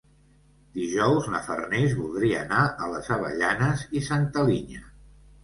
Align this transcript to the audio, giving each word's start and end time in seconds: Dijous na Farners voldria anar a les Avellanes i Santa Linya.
Dijous 0.77 1.27
na 1.33 1.41
Farners 1.49 1.93
voldria 1.99 2.39
anar 2.47 2.63
a 2.85 2.89
les 2.95 3.11
Avellanes 3.19 3.85
i 4.01 4.05
Santa 4.09 4.49
Linya. 4.51 4.85